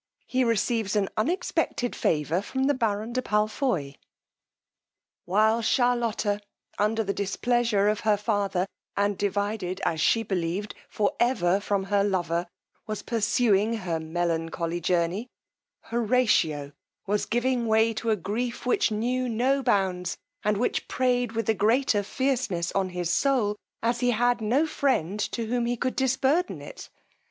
He 0.25 0.43
receives 0.43 0.95
an 0.95 1.09
unexpected 1.15 1.95
favour 1.95 2.41
from 2.41 2.63
the 2.63 2.73
baron 2.73 3.13
de 3.13 3.21
Palfoy._ 3.21 3.97
While 5.25 5.61
Charlotta, 5.61 6.41
under 6.79 7.03
the 7.03 7.13
displeasure 7.13 7.87
of 7.87 7.99
her 7.99 8.17
father, 8.17 8.65
and 8.97 9.15
divided, 9.15 9.79
as 9.85 10.01
she 10.01 10.23
believed, 10.23 10.73
for 10.89 11.13
ever 11.19 11.59
from 11.59 11.83
her 11.83 12.03
lover, 12.03 12.47
was 12.87 13.03
pursuing 13.03 13.73
her 13.75 13.99
melancholy 13.99 14.81
journey, 14.81 15.27
Horatio 15.81 16.71
was 17.05 17.27
giving 17.27 17.67
way 17.67 17.93
to 17.93 18.09
a 18.09 18.15
grief 18.15 18.65
which 18.65 18.89
knew 18.89 19.29
no 19.29 19.61
bounds, 19.61 20.17
and 20.43 20.57
which 20.57 20.87
preyed 20.87 21.33
with 21.33 21.45
the 21.45 21.53
greater 21.53 22.01
feirceness 22.01 22.71
on 22.75 22.89
his 22.89 23.11
soul, 23.11 23.55
as 23.83 23.99
he 23.99 24.09
had 24.09 24.41
no 24.41 24.65
friend 24.65 25.19
to 25.19 25.45
whom 25.45 25.67
he 25.67 25.77
could 25.77 25.95
disburden 25.95 26.59
it. 26.59 26.89